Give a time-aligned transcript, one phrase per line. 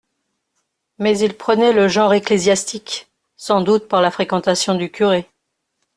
[0.97, 3.07] Mais il prenait le genre ecclésiastique,
[3.37, 5.29] sans doute par la fréquentation du curé.